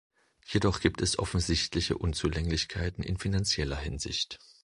Jedoch 0.47 0.79
gibt 0.79 0.99
es 1.03 1.19
offensichtliche 1.19 1.95
Unzulänglichkeiten 1.95 3.03
in 3.03 3.19
finanzieller 3.19 3.77
Hinsicht. 3.77 4.39